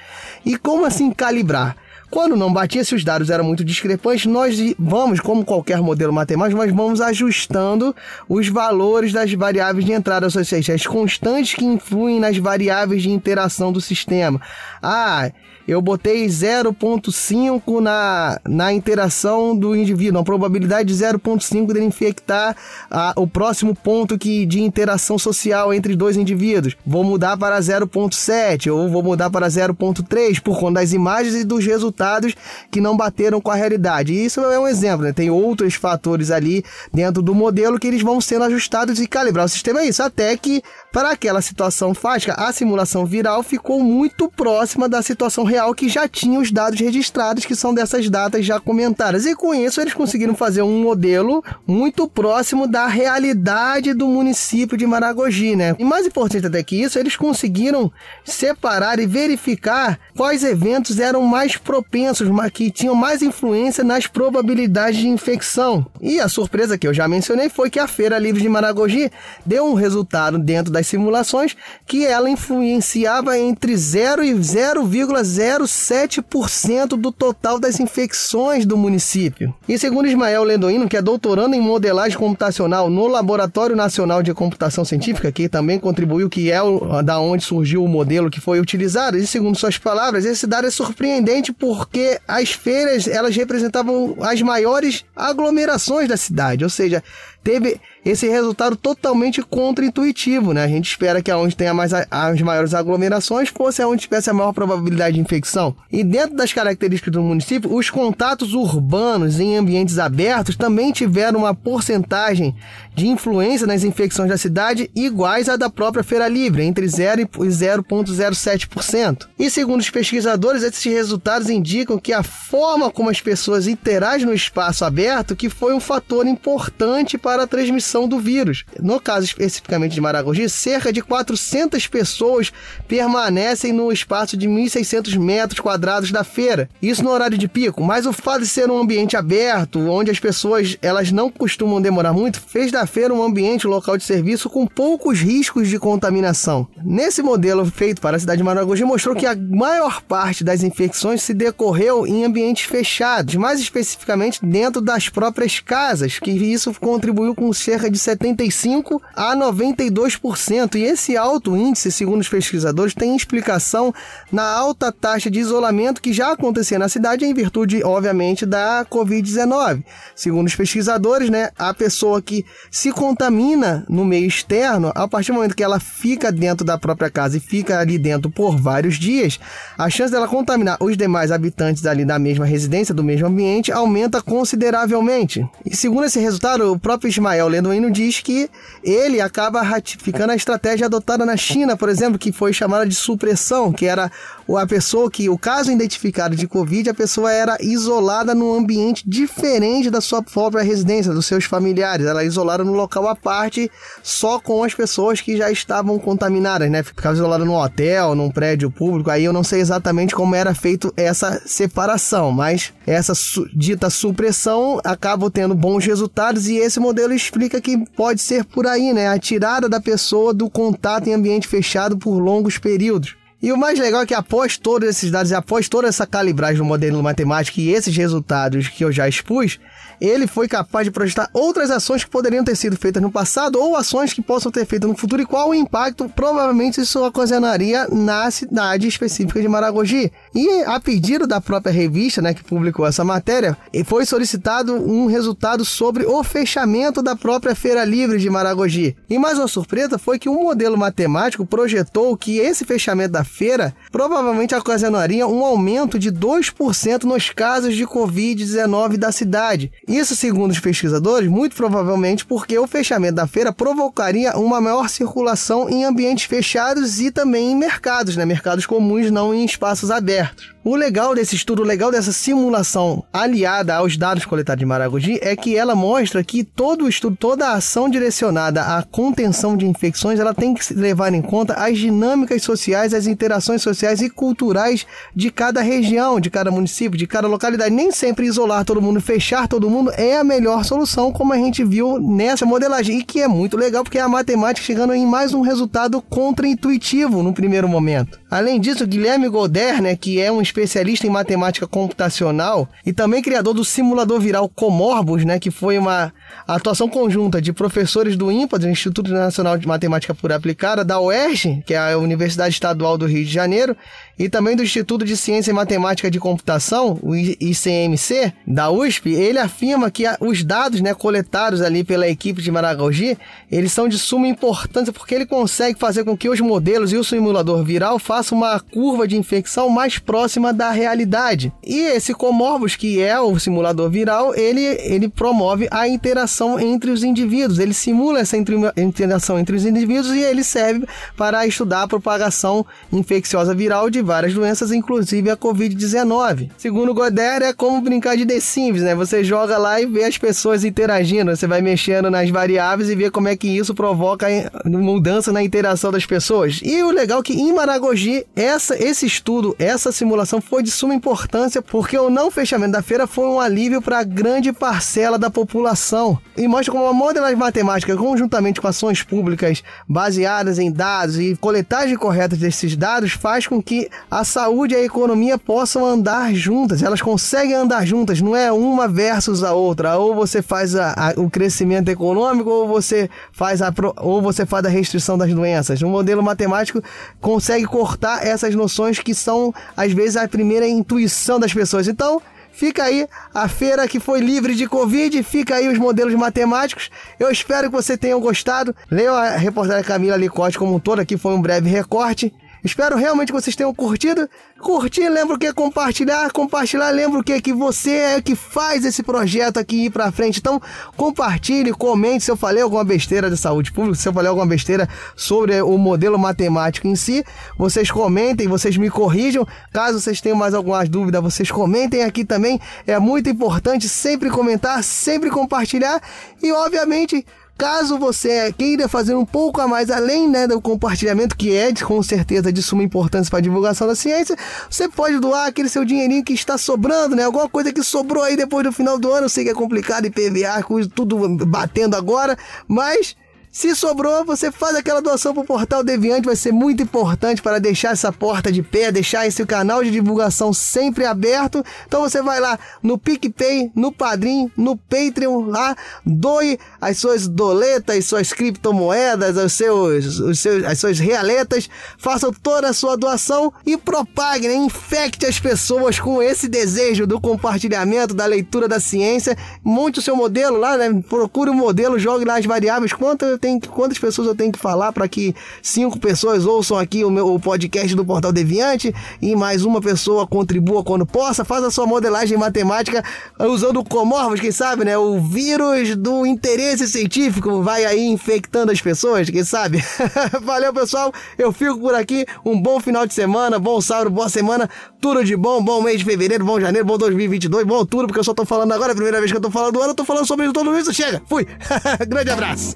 E 0.46 0.58
como 0.58 0.86
assim 0.86 1.12
calibrar? 1.12 1.76
Quando 2.09 2.35
não 2.35 2.51
batia, 2.51 2.83
se 2.83 2.95
os 2.95 3.03
dados 3.03 3.29
eram 3.29 3.44
muito 3.44 3.63
discrepantes, 3.63 4.25
nós 4.25 4.57
vamos, 4.79 5.19
como 5.19 5.45
qualquer 5.45 5.79
modelo 5.79 6.11
matemático, 6.11 6.59
nós 6.59 6.73
vamos 6.73 7.01
ajustando 7.01 7.95
os 8.27 8.47
valores 8.47 9.13
das 9.13 9.31
variáveis 9.33 9.85
de 9.85 9.91
entrada, 9.91 10.25
ou 10.25 10.31
seja, 10.31 10.73
as 10.73 10.88
constantes 10.88 11.53
que 11.53 11.65
influem 11.65 12.19
nas 12.19 12.38
variáveis 12.38 13.04
de 13.04 13.11
interação 13.11 13.71
do 13.71 13.80
sistema. 13.80 14.42
Ah, 14.81 15.31
eu 15.69 15.83
botei 15.83 16.26
0,5 16.26 17.80
na, 17.80 18.40
na 18.44 18.73
interação 18.73 19.56
do 19.56 19.76
indivíduo, 19.76 20.19
a 20.19 20.23
probabilidade 20.23 20.92
de 20.92 21.04
0,5 21.04 21.68
dele 21.68 21.85
infectar 21.85 22.56
a, 22.90 23.14
o 23.16 23.28
próximo 23.28 23.76
ponto 23.76 24.18
que, 24.18 24.47
de 24.47 24.64
interação 24.64 25.19
social 25.19 25.71
entre 25.71 25.95
dois 25.95 26.18
indivíduos. 26.18 26.76
Vou 26.83 27.04
mudar 27.04 27.38
para 27.38 27.59
0,7 27.59 28.73
ou 28.73 28.90
vou 28.90 29.04
mudar 29.04 29.30
para 29.30 29.47
0,3 29.47 30.42
por 30.42 30.59
conta 30.59 30.80
das 30.80 30.92
imagens 30.92 31.35
e 31.35 31.44
dos 31.44 31.64
resultados 31.64 32.33
que 32.71 32.81
não 32.81 32.97
bateram 32.97 33.40
com 33.40 33.52
a 33.52 33.56
realidade. 33.56 34.11
Isso 34.11 34.40
é 34.42 34.59
um 34.59 34.68
exemplo, 34.68 35.06
né? 35.06 35.14
tem 35.14 35.30
outros 35.30 35.76
fatores 35.76 36.31
ali 36.31 36.64
dentro 36.92 37.21
do 37.21 37.35
modelo 37.35 37.78
que 37.78 37.88
eles 37.88 38.02
vão 38.02 38.19
sendo 38.19 38.45
ajustados 38.45 38.99
e 38.99 39.06
calibrar 39.06 39.45
o 39.45 39.49
sistema 39.49 39.81
é 39.81 39.88
isso, 39.88 40.02
até 40.02 40.35
que 40.35 40.64
para 40.92 41.12
aquela 41.12 41.42
situação 41.42 41.94
fática, 41.94 42.34
a 42.34 42.52
simulação 42.52 43.06
viral 43.06 43.44
ficou 43.44 43.81
muito 43.81 44.30
próxima 44.30 44.90
da 44.90 45.02
situação 45.02 45.44
real 45.44 45.74
que 45.76 45.88
já 45.88 46.08
tinha 46.08 46.40
os 46.40 46.52
dados 46.52 46.80
registrados, 46.80 47.46
que 47.46 47.56
são 47.56 47.74
dessas 47.74 48.10
datas 48.10 48.46
já 48.46 48.60
comentadas. 48.60 49.26
E 49.26 49.36
com 49.36 49.54
isso 49.54 49.80
eles 49.80 49.94
conseguiram 49.94 50.36
fazer 50.36 50.62
um 50.62 50.81
modelo 50.81 51.44
muito 51.68 52.08
próximo 52.08 52.68
da 52.68 52.88
realidade 52.88 53.94
do 53.94 54.08
município 54.08 54.78
de 54.78 54.88
Maragogi, 54.88 55.56
né? 55.56 55.76
E 55.78 55.84
mais 55.84 56.08
importante 56.08 56.48
até 56.48 56.64
que 56.64 56.81
isso, 56.81 56.98
eles 56.98 57.16
conseguiram 57.16 57.92
separar 58.26 59.00
e 59.00 59.06
verificar 59.06 60.00
quais 60.16 60.44
eventos 60.44 61.00
eram 61.00 61.22
mais 61.22 61.56
propensos, 61.56 62.28
que 62.54 62.72
tinham 62.72 62.96
mais 62.96 63.22
influência 63.22 63.84
nas 63.84 64.08
probabilidades 64.08 65.00
de 65.00 65.08
infecção. 65.08 65.86
E 66.02 66.19
a 66.19 66.28
surpresa 66.28 66.78
que 66.78 66.88
eu 66.88 66.94
já 66.94 67.08
mencionei 67.08 67.50
foi 67.50 67.69
que 67.69 67.80
a 67.80 67.88
Feira 67.88 68.18
Livre 68.18 68.42
de 68.42 68.50
Maragogi 68.50 69.12
deu 69.46 69.66
um 69.66 69.74
resultado 69.74 70.40
dentro 70.40 70.72
da 70.72 70.79
das 70.80 70.88
simulações 70.88 71.56
que 71.86 72.04
ela 72.06 72.30
influenciava 72.30 73.38
entre 73.38 73.76
0 73.76 74.24
e 74.24 74.31
0,07% 74.33 76.98
do 76.98 77.12
total 77.12 77.59
das 77.59 77.78
infecções 77.80 78.66
do 78.66 78.78
município. 78.78 79.54
E 79.68 79.78
segundo 79.78 80.07
Ismael 80.07 80.44
Lendoino, 80.44 80.88
que 80.88 80.95
é 80.95 81.02
doutorando 81.02 81.54
em 81.56 81.62
modelagem 81.62 82.18
computacional 82.18 82.90
no 82.90 83.07
Laboratório 83.07 83.76
Nacional 83.76 84.24
de 84.24 84.33
Computação 84.33 84.86
Científica, 84.86 85.30
que 85.31 85.50
também 85.50 85.78
contribuiu, 85.78 86.30
que 86.30 86.50
é 86.50 86.62
o, 86.62 87.02
da 87.02 87.19
onde 87.19 87.44
surgiu 87.44 87.83
o 87.83 87.88
modelo 87.88 88.30
que 88.30 88.40
foi 88.40 88.62
utilizado, 88.62 89.18
e 89.18 89.28
segundo 89.28 89.57
suas 89.57 89.78
palavras, 89.78 90.24
esse 90.26 90.48
dado 90.48 90.68
é 90.68 90.71
surpreendente 90.71 91.52
porque 91.52 92.18
as 92.28 92.52
feiras 92.52 93.07
elas 93.07 93.36
representavam 93.36 94.16
as 94.21 94.40
maiores 94.42 95.04
aglomerações 95.16 96.07
da 96.07 96.16
cidade, 96.16 96.64
ou 96.64 96.69
seja, 96.69 97.04
teve 97.44 97.80
esse 98.06 98.28
resultado 98.28 98.76
totalmente 98.76 99.42
contra-intuitivo, 99.42 100.54
né? 100.54 100.64
A 100.64 100.68
gente 100.68 100.90
espera 100.90 101.22
que 101.22 101.30
aonde 101.30 101.56
tenha 101.56 101.74
mais 101.74 101.92
as 101.94 102.42
maiores 102.42 102.74
aglomerações 102.74 103.50
fosse 103.50 103.81
aonde 103.81 104.04
tivesse 104.04 104.30
a 104.30 104.34
maior 104.34 104.54
probabilidade 104.54 105.16
de 105.16 105.22
infecção. 105.22 105.76
E 105.92 106.04
dentro 106.04 106.36
das 106.36 106.54
características 106.54 107.14
do 107.14 107.22
município, 107.22 107.74
os 107.74 107.90
contatos 107.90 108.54
urbanos 108.54 109.40
em 109.40 109.58
ambientes 109.58 110.00
abertos 110.00 110.56
também 110.56 110.92
tiveram 110.92 111.40
uma 111.40 111.54
porcentagem 111.54 112.56
de 112.96 113.08
influência 113.08 113.68
nas 113.68 113.84
infecções 113.84 114.30
da 114.30 114.38
cidade 114.38 114.90
iguais 114.96 115.48
à 115.48 115.56
da 115.56 115.69
própria 115.69 116.04
Feira 116.04 116.28
Livre, 116.28 116.64
entre 116.64 116.88
0 116.88 117.22
e 117.22 117.26
0,07%. 117.26 119.28
E 119.38 119.50
segundo 119.50 119.81
os 119.81 119.90
pesquisadores, 119.90 120.64
esses 120.64 120.84
resultados 120.84 121.50
indicam 121.50 121.98
que 121.98 122.14
a 122.14 122.24
forma 122.24 122.92
como 122.92 123.10
as 123.10 123.22
pessoas 123.22 123.68
interagem 123.68 124.26
no 124.26 124.34
espaço 124.34 124.84
aberto 124.84 125.36
que 125.36 125.50
foi 125.50 125.74
um 125.74 125.80
fator 125.80 126.26
importante 126.28 127.18
para 127.18 127.29
a 127.38 127.45
transmissão 127.45 128.07
do 128.07 128.18
vírus. 128.18 128.64
No 128.81 129.00
caso 129.00 129.26
especificamente 129.26 129.94
de 129.94 130.02
Maragogi, 130.02 130.50
cerca 130.50 130.92
de 130.92 131.02
400 131.02 131.86
pessoas 131.88 132.52
permanecem 132.88 133.74
no 133.74 133.92
espaço 133.92 134.38
de 134.38 134.48
1.600 134.48 135.18
metros 135.19 135.59
quadrados 135.59 136.12
da 136.12 136.24
feira. 136.24 136.69
Isso 136.81 137.04
no 137.04 137.12
horário 137.12 137.38
de 137.38 137.48
pico, 137.48 137.83
mas 137.83 138.06
o 138.06 138.14
fato 138.14 138.42
de 138.42 138.48
ser 138.48 138.71
um 138.71 138.78
ambiente 138.78 139.18
aberto, 139.18 139.80
onde 139.90 140.09
as 140.09 140.19
pessoas 140.19 140.78
elas 140.81 141.12
não 141.12 141.30
costumam 141.30 141.81
demorar 141.81 142.14
muito, 142.14 142.40
fez 142.40 142.71
da 142.71 142.88
feira 142.88 143.14
um 143.14 143.21
ambiente 143.21 143.68
local 143.68 143.98
de 143.98 144.04
serviço 144.04 144.50
com 144.50 144.66
poucos 144.66 145.19
riscos 145.19 145.68
de 145.68 145.78
contaminação. 145.78 146.68
Nesse 146.83 147.21
modelo 147.21 147.66
feito 147.66 148.02
para 148.02 148.18
a 148.18 148.19
cidade 148.19 148.38
de 148.38 148.44
Maragogi 148.44 148.83
mostrou 148.83 149.16
que 149.16 149.26
a 149.26 149.36
maior 149.36 150.02
parte 150.02 150.44
das 150.44 150.64
infecções 150.64 151.21
se 151.21 151.33
decorreu 151.33 152.07
em 152.07 152.24
ambientes 152.24 152.66
fechados, 152.66 153.36
mais 153.36 153.59
especificamente 153.59 154.40
dentro 154.45 154.81
das 154.81 155.09
próprias 155.09 155.59
casas, 155.59 156.19
que 156.19 156.31
isso 156.31 156.74
contribuiu 156.80 157.19
com 157.35 157.52
cerca 157.54 157.90
de 157.90 157.97
75 157.97 159.02
a 159.16 159.35
92%. 159.35 160.76
E 160.76 160.83
esse 160.83 161.16
alto 161.18 161.56
índice, 161.56 161.92
segundo 161.92 162.21
os 162.21 162.30
pesquisadores, 162.30 162.94
tem 162.94 163.16
explicação 163.16 163.94
na 164.31 164.44
alta 164.44 164.92
taxa 164.92 165.30
de 165.30 165.40
isolamento 165.40 166.02
que 166.02 166.14
já 166.14 166.31
acontecia 166.31 166.80
na 166.80 166.90
cidade 166.90 167.26
em 167.26 167.33
virtude, 167.33 167.83
obviamente, 167.83 168.45
da 168.45 168.85
Covid-19. 168.90 169.83
Segundo 170.16 170.47
os 170.47 170.56
pesquisadores, 170.56 171.30
né, 171.30 171.49
a 171.57 171.73
pessoa 171.73 172.21
que 172.21 172.45
se 172.71 172.92
contamina 172.92 173.85
no 173.90 174.06
meio 174.06 174.28
externo, 174.28 174.92
a 174.95 175.07
partir 175.07 175.31
do 175.31 175.35
momento 175.35 175.56
que 175.56 175.64
ela 175.64 175.80
fica 175.80 176.31
dentro 176.31 176.66
da 176.66 176.78
própria 176.78 177.09
casa 177.09 177.38
e 177.38 177.40
fica 177.40 177.80
ali 177.80 177.97
dentro 177.97 178.30
por 178.30 178.57
vários 178.57 178.95
dias, 178.95 179.40
a 179.78 179.90
chance 179.90 180.11
dela 180.11 180.28
contaminar 180.28 180.78
os 180.80 180.95
demais 180.95 181.31
habitantes 181.31 181.85
ali 181.85 182.06
da 182.06 182.19
mesma 182.19 182.45
residência, 182.45 182.94
do 182.94 183.04
mesmo 183.04 183.28
ambiente, 183.28 183.71
aumenta 183.71 184.21
consideravelmente. 184.21 185.47
E 185.66 185.76
segundo 185.76 186.06
esse 186.06 186.19
resultado, 186.19 186.71
o 186.71 186.80
próprio 186.80 187.08
Ismael 187.09 187.47
Lendoino 187.47 187.92
diz 187.92 188.21
que 188.21 188.49
ele 188.83 189.19
acaba 189.19 189.61
ratificando 189.61 190.31
a 190.31 190.35
estratégia 190.35 190.85
adotada 190.85 191.25
na 191.25 191.35
China, 191.35 191.75
por 191.75 191.89
exemplo, 191.89 192.19
que 192.19 192.31
foi 192.31 192.54
chamada 192.54 192.85
de 192.85 192.95
supressão, 192.95 193.71
que 193.71 193.85
era 193.85 194.11
a 194.57 194.66
pessoa 194.66 195.11
que, 195.11 195.30
o 195.30 195.37
caso 195.37 195.71
identificado 195.71 196.35
de 196.35 196.47
Covid, 196.47 196.89
a 196.89 196.94
pessoa 196.94 197.31
era 197.31 197.57
isolada 197.61 198.33
num 198.33 198.54
ambiente 198.54 199.04
diferente 199.07 199.89
da 199.89 200.01
sua 200.01 200.23
própria 200.23 200.63
residência, 200.63 201.13
dos 201.13 201.25
seus 201.25 201.45
familiares. 201.45 202.06
Ela 202.06 202.23
isolada 202.23 202.63
no 202.63 202.73
local 202.73 203.07
à 203.07 203.16
parte, 203.16 203.69
só 204.01 204.39
com 204.39 204.63
as 204.63 204.73
pessoas 204.73 205.21
que 205.21 205.37
já 205.37 205.51
estavam 205.51 205.99
contaminadas, 205.99 206.69
né? 206.69 206.81
Ficava 206.83 207.16
isolada 207.16 207.45
num 207.45 207.56
hotel, 207.56 208.16
num 208.16 208.31
prédio 208.31 208.71
público. 208.71 209.11
Aí 209.11 209.23
eu 209.23 209.33
não 209.33 209.44
sei 209.44 209.61
exatamente 209.61 210.16
como 210.16 210.35
era 210.35 210.54
feito 210.56 210.94
essa 210.97 211.42
separação, 211.45 212.31
mas 212.31 212.73
essa 212.87 213.13
su 213.13 213.47
dita 213.54 213.89
supressão 213.89 214.80
acaba 214.83 215.30
tendo 215.30 215.54
bons 215.54 215.85
resultados 215.85 216.47
e 216.47 216.56
esse 216.57 216.80
modelo 216.80 216.98
explica 217.13 217.61
que 217.61 217.77
pode 217.95 218.21
ser 218.21 218.44
por 218.44 218.68
aí, 218.68 218.94
né? 218.94 219.07
A 219.07 219.19
tirada 219.19 219.69
da 219.69 219.79
pessoa 219.79 220.33
do 220.33 220.49
contato 220.49 221.07
em 221.07 221.13
ambiente 221.13 221.47
fechado 221.47 221.97
por 221.97 222.19
longos 222.19 222.57
períodos. 222.57 223.15
E 223.41 223.53
o 223.53 223.57
mais 223.57 223.79
legal 223.79 224.01
é 224.01 224.06
que 224.06 224.13
após 224.13 224.57
todos 224.57 224.89
esses 224.89 225.09
dados 225.09 225.31
após 225.31 225.69
toda 225.69 225.87
essa 225.87 226.06
calibragem 226.06 226.57
do 226.57 226.65
modelo 226.65 227.01
matemático 227.01 227.61
e 227.61 227.71
esses 227.71 227.95
resultados 227.95 228.68
que 228.68 228.83
eu 228.83 228.91
já 228.91 229.07
expus, 229.07 229.57
ele 230.01 230.27
foi 230.27 230.47
capaz 230.47 230.85
de 230.85 230.91
projetar 230.91 231.29
outras 231.33 231.71
ações 231.71 232.03
que 232.03 232.09
poderiam 232.09 232.44
ter 232.44 232.56
sido 232.56 232.75
feitas 232.75 233.01
no 233.01 233.09
passado 233.09 233.57
ou 233.57 233.77
ações 233.77 234.11
que 234.11 234.21
possam 234.21 234.51
ter 234.51 234.65
feito 234.65 234.87
no 234.87 234.95
futuro 234.95 235.21
e 235.21 235.25
qual 235.25 235.49
o 235.49 235.56
impacto 235.56 236.09
provavelmente 236.09 236.81
isso 236.81 237.01
ocasionaria 237.06 237.87
na 237.87 238.29
cidade 238.29 238.87
específica 238.87 239.41
de 239.41 239.47
Maragogi. 239.47 240.11
E 240.33 240.64
a 240.64 240.80
pedido 240.80 241.26
da 241.26 241.42
própria 241.42 241.71
revista, 241.71 242.21
né, 242.21 242.33
que 242.33 242.44
publicou 242.44 242.86
essa 242.86 243.04
matéria, 243.04 243.57
foi 243.86 244.06
solicitado 244.06 244.74
um 244.76 245.07
resultado 245.07 245.66
sobre 245.66 246.06
o 246.06 246.24
fechamento 246.24 247.02
da 247.02 247.16
própria 247.16 247.56
Feira 247.56 247.83
Livre 247.83 248.19
de 248.19 248.30
Maragogi. 248.30 248.95
E 249.09 249.18
mais 249.18 249.38
uma 249.38 249.48
surpresa 249.48 249.98
foi 249.98 250.19
que 250.19 250.30
um 250.30 250.44
modelo 250.44 250.78
matemático 250.78 251.45
projetou 251.45 252.16
que 252.16 252.38
esse 252.38 252.64
fechamento 252.64 253.14
da 253.14 253.24
feira 253.24 253.74
provavelmente 253.92 254.54
ocasionaria 254.54 255.28
um 255.28 255.44
aumento 255.44 255.98
de 255.98 256.12
2% 256.12 257.04
nos 257.04 257.30
casos 257.30 257.76
de 257.76 257.86
Covid-19 257.86 258.98
da 258.98 259.12
cidade. 259.12 259.71
Isso, 259.88 260.16
segundo 260.16 260.52
os 260.52 260.59
pesquisadores, 260.59 261.30
muito 261.30 261.56
provavelmente 261.56 262.26
porque 262.26 262.57
o 262.57 262.68
fechamento 262.68 263.16
da 263.16 263.28
feira 263.28 263.52
provocaria 263.52 264.38
uma 264.38 264.62
maior 264.62 264.90
circulação 264.90 265.69
em 265.69 265.83
ambientes 265.83 266.26
fechados 266.26 267.00
e 267.00 267.12
também 267.12 267.52
em 267.52 267.56
mercados, 267.56 268.16
né? 268.16 268.26
mercados 268.26 268.66
comuns, 268.66 269.09
não 269.09 269.33
em 269.33 269.44
espaços 269.44 269.90
abertos 269.90 270.19
certos. 270.19 270.54
O 270.69 270.76
legal 270.76 271.16
desse 271.16 271.35
estudo, 271.35 271.64
o 271.64 271.66
legal 271.66 271.90
dessa 271.90 272.11
simulação 272.11 273.04
aliada 273.11 273.73
aos 273.73 273.97
dados 273.97 274.23
coletados 274.23 274.59
de 274.59 274.68
Maragogi 274.68 275.18
é 275.19 275.35
que 275.35 275.57
ela 275.57 275.73
mostra 275.73 276.23
que 276.23 276.44
todo 276.44 276.85
o 276.85 276.88
estudo, 276.88 277.18
toda 277.19 277.47
a 277.47 277.54
ação 277.54 277.90
direcionada 277.90 278.61
à 278.61 278.83
contenção 278.83 279.57
de 279.57 279.66
infecções, 279.66 280.19
ela 280.19 280.31
tem 280.31 280.54
que 280.54 280.71
levar 280.76 281.11
em 281.11 281.23
conta 281.23 281.56
as 281.56 281.76
dinâmicas 281.76 282.44
sociais, 282.44 282.94
as 282.94 283.07
interações 283.07 283.64
sociais 283.64 283.99
e 283.99 284.11
culturais 284.11 284.85
de 285.16 285.31
cada 285.31 285.59
região, 285.59 286.19
de 286.19 286.30
cada 286.30 286.52
município, 286.52 286.99
de 286.99 287.07
cada 287.07 287.28
localidade. 287.28 287.73
Nem 287.73 287.92
sempre 287.92 288.28
isolar 288.28 288.64
todo 288.64 288.80
mundo, 288.80 289.02
fechar 289.02 289.47
todo 289.47 289.71
mundo 289.71 289.92
é 289.97 290.18
a 290.18 290.23
melhor 290.23 290.64
solução, 290.64 291.11
como 291.11 291.33
a 291.33 291.38
gente 291.38 291.64
viu 291.64 291.99
nessa 291.99 292.45
modelagem. 292.45 292.99
E 292.99 293.04
que 293.04 293.19
é 293.23 293.28
muito 293.28 293.57
legal 293.57 293.83
porque 293.83 293.97
é 293.97 294.02
a 294.02 294.07
matemática 294.07 294.68
chegando 294.68 294.94
em 294.94 295.04
mais 295.04 295.33
um 295.33 295.42
resultado 295.42 295.99
contra-intuitivo 295.99 297.23
no 297.23 297.33
primeiro 297.33 297.68
momento. 297.68 298.19
Além 298.30 298.59
disso, 298.59 298.85
Guilherme 298.85 299.28
Goder, 299.30 299.81
né, 299.81 299.95
que 299.95 300.21
é 300.21 300.31
um 300.31 300.40
especialista 300.40 300.58
em 301.06 301.09
matemática 301.09 301.68
computacional 301.68 302.68
e 302.85 302.92
também 302.92 303.21
criador 303.21 303.54
do 303.54 303.63
simulador 303.63 304.19
viral 304.19 304.49
Comorbus, 304.49 305.23
né, 305.23 305.39
que 305.39 305.51
foi 305.51 305.78
uma 305.78 306.13
atuação 306.47 306.89
conjunta 306.89 307.42
de 307.42 307.54
professores 307.54 308.16
do 308.16 308.31
INPA, 308.31 308.59
do 308.59 308.69
Instituto 308.69 309.11
Nacional 309.11 309.57
de 309.57 309.68
Matemática 309.68 310.13
Pura 310.13 310.35
Aplicada, 310.35 310.83
da 310.83 310.99
UERJ, 310.99 311.63
que 311.66 311.73
é 311.73 311.94
a 311.94 311.97
Universidade 311.97 312.54
Estadual 312.54 312.97
do 312.97 313.06
Rio 313.06 313.23
de 313.23 313.31
Janeiro, 313.31 313.75
e 314.18 314.28
também 314.28 314.56
do 314.56 314.63
Instituto 314.63 315.06
de 315.06 315.16
Ciência 315.16 315.51
e 315.51 315.54
Matemática 315.54 316.11
de 316.11 316.19
Computação, 316.19 316.99
o 317.01 317.16
ICMC, 317.16 318.33
da 318.45 318.69
USP, 318.69 319.13
ele 319.13 319.39
afirma 319.39 319.89
que 319.89 320.04
os 320.19 320.44
dados 320.44 320.81
né, 320.81 320.94
coletados 320.94 321.61
ali 321.61 321.83
pela 321.85 322.07
equipe 322.07 322.42
de 322.42 322.51
Maragogi, 322.51 323.18
eles 323.49 323.71
são 323.71 323.87
de 323.87 323.97
suma 323.97 324.28
importância 324.28 324.92
porque 324.92 325.16
ele 325.16 325.25
consegue 325.25 325.80
fazer 325.80 326.04
com 326.04 326.18
que 326.18 326.28
os 326.28 326.42
modelos 326.42 326.92
e 326.92 326.97
o 326.97 327.04
simulador 327.04 327.63
viral 327.63 327.97
façam 327.97 328.37
uma 328.37 328.59
curva 328.59 329.07
de 329.07 329.16
infecção 329.16 329.69
mais 329.69 329.97
próxima 329.99 330.39
da 330.54 330.72
realidade. 330.72 331.52
E 331.66 331.80
esse 331.80 332.14
Comorbus, 332.14 332.76
que 332.76 333.02
é 333.02 333.19
o 333.19 333.38
simulador 333.40 333.90
viral, 333.90 334.36
ele, 334.36 334.62
ele 334.62 335.10
promove 335.10 335.68
a 335.72 335.88
interação 335.88 336.60
entre 336.60 336.92
os 336.92 337.04
indivíduos, 337.04 337.60
ele 337.60 337.74
simula 337.74 338.19
essa 338.19 338.38
interação 338.38 339.40
entre 339.40 339.56
os 339.56 339.66
indivíduos 339.66 340.14
e 340.14 340.19
ele 340.19 340.44
serve 340.44 340.88
para 341.16 341.46
estudar 341.46 341.84
a 341.84 341.88
propagação 341.88 342.66
infecciosa 342.92 343.54
viral 343.54 343.90
de 343.90 344.02
várias 344.02 344.34
doenças, 344.34 344.72
inclusive 344.72 345.30
a 345.30 345.38
Covid-19. 345.38 346.50
Segundo 346.58 346.94
Goder, 346.94 347.42
é 347.42 347.54
como 347.54 347.81
brincar 347.81 348.16
de 348.18 348.26
The 348.26 348.40
Sims, 348.40 348.81
né? 348.81 348.96
Você 348.96 349.24
joga 349.24 349.58
lá 349.58 349.81
e 349.81 349.86
vê 349.86 350.04
as 350.04 350.18
pessoas 350.18 350.64
interagindo, 350.64 351.36
você 351.36 351.48
vai 351.48 351.62
mexendo 351.62 352.10
nas 352.10 352.30
variáveis 352.30 352.90
e 352.90 352.96
vê 352.96 353.10
como 353.10 353.28
é 353.28 353.36
que 353.36 353.48
isso 353.48 353.74
provoca 353.74 354.28
mudança 354.66 355.31
na 355.31 355.44
interação 355.44 355.92
das 355.92 356.06
pessoas. 356.06 356.60
E 356.64 356.81
o 356.84 356.92
legal 356.92 357.19
é 357.19 357.24
que 357.24 357.34
em 357.34 357.54
Maragogi, 357.54 358.26
essa, 358.36 358.76
esse 358.81 359.06
estudo, 359.06 359.56
essa 359.58 359.92
simulação 359.92 360.29
foi 360.40 360.62
de 360.62 360.69
suma 360.69 360.94
importância 360.94 361.62
porque 361.62 361.98
o 361.98 362.09
não 362.09 362.30
fechamento 362.30 362.74
da 362.74 362.83
feira 362.83 363.07
foi 363.07 363.26
um 363.26 363.40
alívio 363.40 363.81
para 363.81 364.04
grande 364.04 364.54
parcela 364.54 365.18
da 365.18 365.30
população. 365.30 366.19
E 366.38 366.48
mostra 366.48 366.71
como 366.71 366.86
a 366.86 366.94
modelagem 366.94 367.36
matemática, 367.36 367.98
conjuntamente 367.98 368.62
com 368.62 368.68
ações 368.68 369.02
públicas 369.02 369.64
baseadas 369.88 370.59
em 370.59 370.71
dados 370.71 371.18
e 371.18 371.36
coletagem 371.36 371.98
correta 371.98 372.36
desses 372.36 372.76
dados, 372.76 373.14
faz 373.14 373.48
com 373.48 373.62
que 373.62 373.90
a 374.12 374.24
saúde 374.24 374.76
e 374.76 374.78
a 374.78 374.83
economia 374.83 375.38
possam 375.38 375.86
andar 375.86 376.33
juntas, 376.33 376.83
elas 376.83 377.02
conseguem 377.02 377.56
andar 377.56 377.86
juntas, 377.86 378.21
não 378.21 378.36
é 378.36 378.52
uma 378.52 378.88
versus 378.88 379.44
a 379.44 379.54
outra, 379.54 379.98
ou 379.98 380.14
você 380.14 380.42
faz 380.42 380.76
a, 380.76 380.94
a, 380.94 381.14
o 381.19 381.30
crescimento 381.30 381.90
econômico 381.90 382.50
ou 382.50 382.68
você 382.68 383.09
faz 383.31 383.62
a 383.62 383.74
ou 383.98 384.21
você 384.21 384.45
faz 384.45 384.66
a 384.66 384.69
restrição 384.69 385.18
das 385.18 385.33
doenças. 385.33 385.81
Um 385.81 385.90
modelo 385.90 386.21
matemático 386.21 386.81
consegue 387.21 387.66
cortar 387.66 388.26
essas 388.26 388.54
noções 388.54 389.00
que 389.00 389.14
são 389.14 389.54
às 389.76 389.92
vezes 389.94 390.18
a 390.23 390.28
primeira 390.28 390.68
intuição 390.68 391.40
das 391.40 391.54
pessoas. 391.54 391.88
Então, 391.88 392.21
fica 392.52 392.83
aí 392.83 393.07
a 393.33 393.47
feira 393.47 393.88
que 393.88 393.99
foi 393.99 394.19
livre 394.19 394.56
de 394.56 394.68
Covid, 394.68 395.23
fica 395.23 395.56
aí 395.56 395.68
os 395.68 395.78
modelos 395.78 396.14
matemáticos. 396.16 396.90
Eu 397.19 397.30
espero 397.31 397.69
que 397.69 397.76
você 397.76 397.97
tenha 397.97 398.18
gostado. 398.18 398.76
Leia 398.90 399.11
a 399.11 399.38
reportagem 399.38 399.83
Camila 399.83 400.18
Licote 400.18 400.57
como 400.57 400.76
um 400.76 400.80
todo, 400.80 400.99
aqui 400.99 401.18
foi 401.18 401.33
um 401.33 401.42
breve 401.42 401.69
recorte. 401.69 402.33
Espero 402.63 402.97
realmente 402.97 403.28
que 403.28 403.33
vocês 403.33 403.56
tenham 403.56 403.73
curtido. 403.73 404.30
Curtir, 404.59 405.07
lembra 405.09 405.35
o 405.35 405.39
que 405.39 405.54
compartilhar. 405.54 406.31
Compartilhar, 406.31 406.89
lembra 406.89 407.19
o 407.19 407.23
que 407.23 407.39
que 407.42 407.54
você 407.54 407.92
é 407.92 408.21
que 408.21 408.35
faz 408.35 408.83
esse 408.83 409.01
projeto 409.01 409.57
aqui 409.57 409.85
ir 409.85 409.89
pra 409.89 410.11
frente. 410.11 410.39
Então, 410.39 410.61
compartilhe, 410.97 411.71
comente 411.71 412.25
se 412.25 412.31
eu 412.31 412.35
falei 412.35 412.61
alguma 412.61 412.83
besteira 412.83 413.30
de 413.30 413.37
saúde 413.37 413.71
pública, 413.71 413.97
se 413.97 414.07
eu 414.07 414.13
falei 414.13 414.30
alguma 414.30 414.45
besteira 414.45 414.89
sobre 415.16 415.61
o 415.61 415.78
modelo 415.78 416.19
matemático 416.19 416.87
em 416.87 416.95
si. 416.95 417.23
Vocês 417.57 417.89
comentem, 417.89 418.47
vocês 418.47 418.75
me 418.75 418.89
corrijam. 418.89 419.47
Caso 419.71 419.99
vocês 419.99 420.19
tenham 420.19 420.37
mais 420.37 420.54
algumas 420.54 420.89
dúvidas, 420.89 421.21
vocês 421.21 421.49
comentem 421.49 422.04
aqui 422.04 422.25
também. 422.25 422.59
É 422.85 422.99
muito 422.99 423.30
importante 423.30 423.87
sempre 423.87 424.30
comentar, 424.30 424.83
sempre 424.83 425.30
compartilhar. 425.30 426.01
E, 426.44 426.51
obviamente, 426.51 427.25
Caso 427.59 427.99
você 427.99 428.54
queira 428.54 428.87
fazer 428.87 429.13
um 429.16 429.25
pouco 429.25 429.59
a 429.59 429.68
mais 429.68 429.92
além 429.92 430.30
né, 430.30 430.47
do 430.47 430.61
compartilhamento, 430.61 431.35
que 431.35 431.54
é 431.54 431.73
com 431.73 432.01
certeza 432.01 432.54
de 432.54 432.63
suma 432.63 432.83
importância 432.83 433.30
para 433.30 433.39
a 433.39 433.42
divulgação 433.42 433.85
da 433.85 433.95
ciência, 433.95 434.33
você 434.69 434.87
pode 434.87 435.19
doar 435.19 435.47
aquele 435.47 435.68
seu 435.68 435.83
dinheirinho 435.83 436.23
que 436.23 436.31
está 436.31 436.57
sobrando, 436.57 437.18
né? 437.18 437.23
Alguma 437.23 437.49
coisa 437.49 437.73
que 437.73 437.83
sobrou 437.83 438.23
aí 438.23 438.37
depois 438.37 438.63
do 438.63 438.71
final 438.71 438.97
do 438.97 439.11
ano. 439.11 439.25
Eu 439.25 439.30
sei 439.30 439.44
que 439.44 439.49
é 439.49 439.54
complicado 439.54 440.06
e 440.06 440.09
PVA, 440.09 440.63
tudo 440.95 441.18
batendo 441.45 441.97
agora, 441.97 442.37
mas 442.66 443.13
se 443.59 443.75
sobrou, 443.75 444.23
você 444.23 444.54
faz 444.54 444.73
aquela 444.73 445.01
doação 445.01 445.33
para 445.33 445.44
o 445.44 445.45
Portal 445.45 445.83
Deviante, 445.83 446.28
vai 446.28 446.35
ser 446.37 446.54
muito 446.54 446.81
importante 446.81 447.42
para 447.42 447.59
deixar 447.59 447.92
essa 447.92 448.09
porta 448.09 448.49
de 448.49 448.63
pé, 448.63 448.89
deixar 448.89 449.28
esse 449.28 449.45
canal 449.45 449.83
de 449.83 449.92
divulgação 449.92 450.54
sempre 450.54 451.04
aberto. 451.04 451.61
Então 451.85 451.99
você 451.99 452.21
vai 452.21 452.39
lá 452.39 452.57
no 452.81 452.97
PicPay, 452.97 453.69
no 453.75 453.92
Padrim, 453.92 454.49
no 454.56 454.78
Patreon, 454.78 455.42
lá, 455.47 455.75
doe 456.06 456.57
as 456.80 456.99
suas 456.99 457.28
doletas, 457.28 457.97
as 457.97 458.06
suas 458.06 458.31
criptomoedas, 458.31 459.35
os 459.35 459.51
seus, 459.51 460.19
os 460.19 460.39
seus, 460.39 460.63
as 460.63 460.80
suas 460.80 460.97
realetas, 460.97 461.69
faça 461.97 462.31
toda 462.42 462.69
a 462.69 462.73
sua 462.73 462.95
doação 462.95 463.51
e 463.66 463.75
propague, 463.75 464.47
né? 464.47 464.56
infecte 464.56 465.25
as 465.25 465.37
pessoas 465.37 465.99
com 465.99 466.23
esse 466.23 466.47
desejo 466.47 467.06
do 467.06 467.19
compartilhamento, 467.19 468.13
da 468.13 468.25
leitura 468.25 468.69
da 468.69 468.80
ciência. 468.80 469.37
Monte 469.61 469.99
o 469.99 470.01
seu 470.01 470.16
modelo 470.16 470.57
lá, 470.57 470.78
né? 470.78 471.04
procure 471.09 471.49
o 471.49 471.54
um 471.54 471.57
modelo, 471.57 471.99
jogue 471.99 472.23
lá 472.23 472.37
as 472.37 472.45
variáveis, 472.45 472.94
quanto 472.94 473.37
tenho 473.37 473.48
que, 473.57 473.69
quantas 473.69 473.97
pessoas 473.97 474.27
eu 474.27 474.35
tenho 474.35 474.51
que 474.51 474.59
falar 474.59 474.91
para 474.91 475.07
que 475.07 475.33
cinco 475.63 475.97
pessoas 475.97 476.45
ouçam 476.45 476.77
aqui 476.77 477.06
o 477.06 477.09
meu 477.09 477.33
o 477.33 477.39
podcast 477.39 477.95
do 477.95 478.03
Portal 478.03 478.33
Deviante 478.33 478.94
e 479.21 479.33
mais 479.33 479.63
uma 479.63 479.79
pessoa 479.79 480.27
contribua 480.27 480.83
quando 480.83 481.06
possa. 481.06 481.45
Faça 481.45 481.68
a 481.68 481.71
sua 481.71 481.87
modelagem 481.87 482.37
matemática 482.37 483.01
usando 483.39 483.79
o 483.79 484.35
quem 484.35 484.51
sabe, 484.51 484.83
né? 484.83 484.97
O 484.97 485.21
vírus 485.21 485.95
do 485.95 486.25
interesse 486.25 486.87
científico 486.87 487.61
vai 487.61 487.85
aí 487.85 488.07
infectando 488.07 488.71
as 488.71 488.81
pessoas, 488.81 489.29
quem 489.29 489.44
sabe? 489.44 489.81
Valeu, 490.41 490.73
pessoal. 490.73 491.13
Eu 491.37 491.51
fico 491.51 491.79
por 491.79 491.95
aqui. 491.95 492.25
Um 492.45 492.59
bom 492.59 492.79
final 492.79 493.06
de 493.06 493.13
semana, 493.13 493.59
bom 493.59 493.79
sábado, 493.79 494.09
boa 494.09 494.27
semana. 494.27 494.69
Tudo 494.99 495.23
de 495.23 495.35
bom, 495.35 495.63
bom 495.63 495.81
mês 495.81 495.99
de 495.99 496.06
fevereiro, 496.06 496.44
bom 496.44 496.59
janeiro, 496.59 496.85
bom 496.85 496.97
2022, 496.97 497.65
bom 497.65 497.85
tudo, 497.85 498.07
porque 498.07 498.19
eu 498.19 498.23
só 498.23 498.33
tô 498.33 498.45
falando 498.45 498.73
agora, 498.73 498.91
a 498.91 498.95
primeira 498.95 499.19
vez 499.19 499.31
que 499.31 499.37
eu 499.37 499.41
tô 499.41 499.51
falando 499.51 499.73
do 499.73 499.79
ano, 499.79 499.91
eu 499.91 499.95
tô 499.95 500.03
falando 500.03 500.25
sobre 500.25 500.51
tudo 500.51 500.77
isso. 500.77 500.94
Chega, 500.94 501.21
fui. 501.27 501.47
Grande 502.07 502.31
abraço. 502.31 502.75